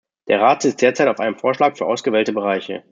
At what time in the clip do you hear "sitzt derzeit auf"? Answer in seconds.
0.63-1.19